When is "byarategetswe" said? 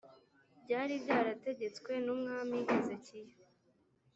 1.03-1.91